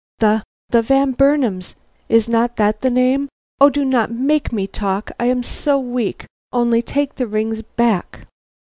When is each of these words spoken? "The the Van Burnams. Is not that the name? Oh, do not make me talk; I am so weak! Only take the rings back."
"The 0.17 0.41
the 0.69 0.81
Van 0.81 1.11
Burnams. 1.11 1.75
Is 2.09 2.27
not 2.27 2.55
that 2.55 2.81
the 2.81 2.89
name? 2.89 3.29
Oh, 3.59 3.69
do 3.69 3.85
not 3.85 4.09
make 4.11 4.51
me 4.51 4.65
talk; 4.65 5.11
I 5.19 5.25
am 5.27 5.43
so 5.43 5.77
weak! 5.77 6.25
Only 6.51 6.81
take 6.81 7.17
the 7.17 7.27
rings 7.27 7.61
back." 7.61 8.25